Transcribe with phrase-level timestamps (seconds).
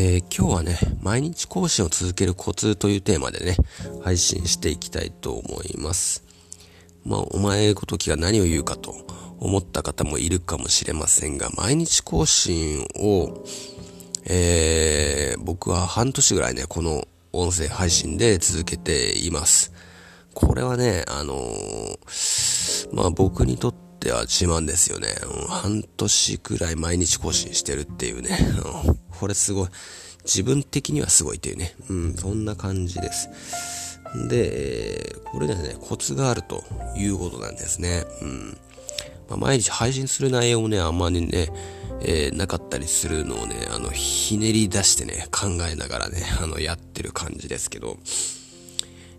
[0.00, 3.56] えー、今日はね、毎日更新を続けるコツというテーマでね、
[4.04, 6.22] 配信していきたいと思います。
[7.04, 8.94] まあ、お前ごときが何を言うかと
[9.40, 13.44] 思った方もいるかもしれませんが、毎日更新を、
[14.24, 19.72] えー、僕は半年ぐらいね、この音声配信で続けています。
[20.32, 21.98] これはね、あのー、
[22.92, 25.08] まあ僕にとっては自慢ですよね。
[25.48, 28.38] 半年くらい毎日更新してるっていうね。
[28.86, 29.68] うんこれすごい。
[30.24, 31.74] 自分的にはすごいっていうね。
[31.88, 34.00] うん、そんな感じです。
[34.28, 36.62] で、これでね、コツがあると
[36.96, 38.04] いうことなんですね。
[38.22, 38.58] うん。
[39.28, 41.50] まあ、毎日配信する内容もね、あんまりね、
[42.00, 47.98] えー、なかったりするのをね、あの、ひねり出してね、考えながらね、あの、やってる感じですけど、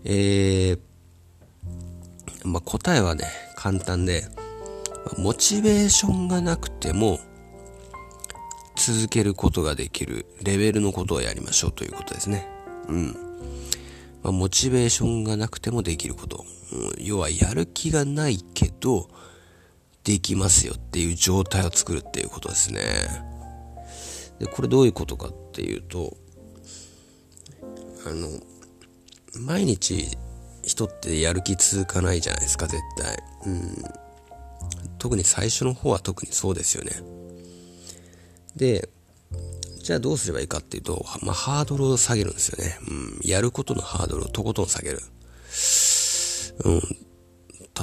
[0.06, 0.80] えー、
[2.46, 3.26] まあ、答えはね、
[3.60, 4.24] 簡単で、
[5.18, 7.20] モチベーションがなくても、
[8.78, 12.48] 続けることができるレベルのことをやりましょうということですね。
[12.88, 13.08] うん。
[14.24, 16.46] まあ、モチベーションがなくてもできること。
[16.72, 19.10] うん、要はやる気がないけど、
[20.06, 22.82] できますよっていう状態を作るっていうことですね。
[24.40, 26.16] で、これどういうことかっていうと、
[28.08, 28.30] あの、
[29.46, 30.18] 毎日
[30.70, 33.18] 人ってやる気続かないじゃないですか、絶対。
[33.48, 33.84] うん。
[35.00, 36.92] 特に最初の方は特にそうですよね。
[38.56, 38.88] で、
[39.82, 42.78] じゃあどうすればいいかっていうと、まあ、ハードルを下げるんですよね。
[42.88, 43.20] うん。
[43.28, 45.02] やることのハードルをとことん下げる。
[46.66, 46.82] うん。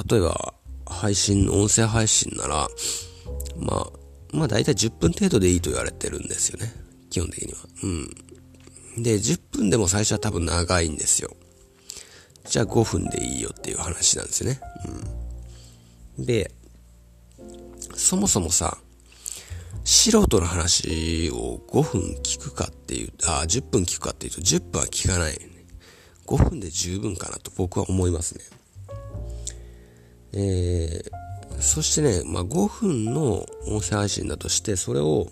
[0.08, 0.54] 例えば、
[0.86, 2.68] 配信、音声配信なら、
[3.56, 3.86] まあ、
[4.30, 6.72] まあ大体10分程度でいいと言われてるんですよね。
[7.10, 7.58] 基本的には。
[7.82, 9.02] うん。
[9.02, 11.34] で、10分でも最初は多分長いんですよ。
[12.48, 14.60] じゃあ5分でいいよっていう話なんですよね。
[16.18, 16.26] うん。
[16.26, 16.50] で、
[17.94, 18.78] そもそもさ、
[19.84, 25.38] 素人の話を5分聞くかっていう、あ、10分聞くかっていうと、10分は聞かない、ね。
[26.26, 28.44] 5分で十分かなと僕は思いますね。
[30.32, 35.28] えー、そしてね、まあ、5分の音声配信だとして、それを、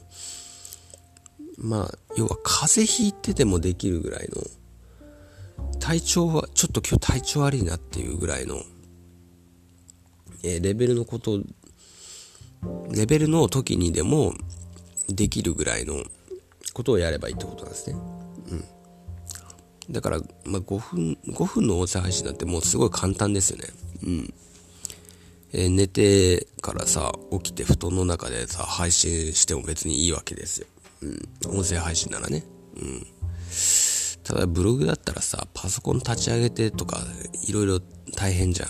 [1.58, 4.42] まあ、要は風邪ひいててもできるぐらいの、
[5.80, 8.62] 体調は、ちょっと今日体調悪いなっていうぐらいの、
[10.42, 11.40] え、レベルのこと
[12.90, 14.34] レベルの時にでも
[15.08, 16.02] できるぐらいの
[16.72, 17.96] ことをやればいいってことなんですね。
[18.50, 18.64] うん。
[19.92, 23.68] だから、まあ、5分、5分の音声配信なんてもうすごい簡単ですよね。
[24.04, 24.34] うん。
[25.52, 30.66] え、寝てからさ、起きて布団の中でさ、配信しても別にいいわけですよ。
[31.02, 31.58] うん。
[31.58, 32.44] 音声配信ならね。
[32.76, 33.06] うん。
[34.24, 36.98] ただブログだったらさ、パソコン立ち上げてとか、
[37.46, 37.80] いろいろ
[38.16, 38.68] 大変じゃん。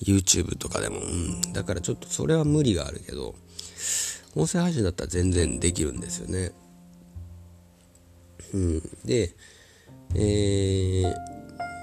[0.00, 1.52] YouTube とかでも、うん。
[1.52, 3.34] だからちょっとそれは無理があるけど、
[4.36, 6.52] 音声配信だったら全然できるんですよね。
[8.54, 8.82] うん。
[9.04, 9.34] で、
[10.14, 11.14] えー、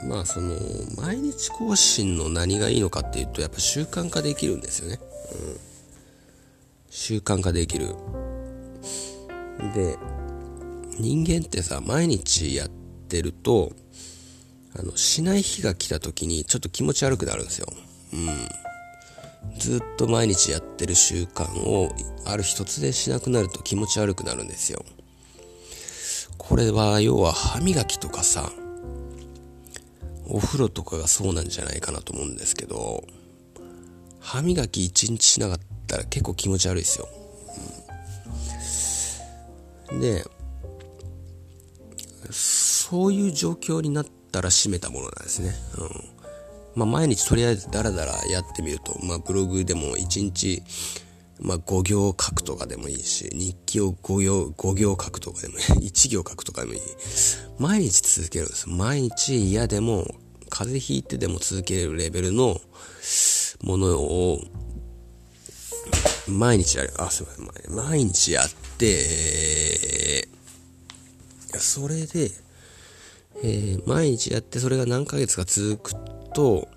[0.08, 0.56] まあその、
[0.98, 5.00] 毎日更新の何がいいのかっていうと、やっぱ習慣化できるんですよね。
[5.34, 5.58] うん。
[6.90, 7.96] 習慣化できる。
[9.74, 9.98] で、
[11.00, 12.70] 人間ってさ、毎日やっ
[13.08, 13.72] てると、
[14.78, 17.68] あの、しない日が来た時にちょっと気持ち悪くなるんですよ。
[18.14, 18.30] うん。
[19.58, 21.94] ずっと毎日やってる習慣を
[22.26, 24.84] ある日突然しなくなると気持ち悪くなるんですよ。
[26.38, 28.52] これは要は歯磨きとかさ、
[30.28, 33.04] お風呂とかがそうなんじゃないかなと思うんですけど、
[34.20, 37.08] 歯磨き一日しなかったら結構気持ち悪いですよ。
[39.92, 40.26] うん、で、
[42.32, 45.54] そういう状況になったら閉めたものなんですね。
[45.78, 46.14] うん
[46.76, 50.64] まあ、毎日とりあえずダラダラやってみると、まあ、ブログでも1日、
[51.40, 55.64] まあ、5行書くとかでもいいし、日記を5行、5行書くとかでもいい。
[55.90, 56.80] 1行書くとかでもいい。
[57.60, 58.70] 毎日続けるんです。
[58.70, 60.16] 毎日嫌でも、
[60.50, 62.60] 風邪ひいてでも続けるレベルの
[63.62, 64.42] ものを、
[66.28, 66.94] 毎日やる。
[66.98, 67.76] あ、すいません。
[67.76, 70.28] 毎日やって、
[71.60, 72.32] それで、
[73.44, 75.96] えー、毎日やってそれが何ヶ月か続く
[76.34, 76.68] と、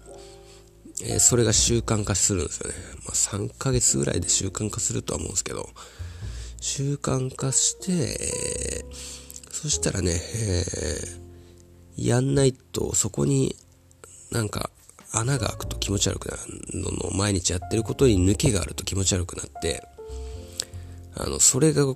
[1.02, 2.75] えー、それが習慣化するんですよね。
[3.05, 5.69] まあ、3ヶ月ぐらいで習慣化するとは思うんですけど、
[6.61, 13.56] 習慣化して、えー、そしたらね、えー、やんないとそこに
[14.31, 14.70] なんか
[15.12, 19.82] 穴が開くと気持ち悪くなるのの毎日やってることに抜けがあると気持ち悪くなって、
[21.17, 21.87] あの、それが、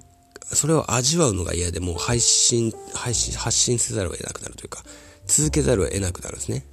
[0.52, 4.84] それを味わうのが嫌でもう配信、配信、発信せざるを得なくなるというか、
[5.26, 6.66] 続けざるを得なくなるんですね。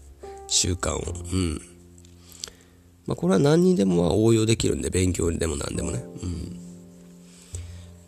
[0.47, 1.01] 習慣を。
[1.31, 1.61] うん。
[3.05, 6.03] まあ、これは何にでもは応用できるんで、勉強にでも何でもね。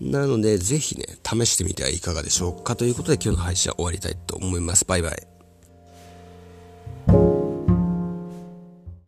[0.01, 0.11] うん。
[0.11, 4.85] なので、ぜひね、試してみてはいかがでしょうかということで今日の配信は終わりたいと思います。
[4.85, 5.38] バイバイ。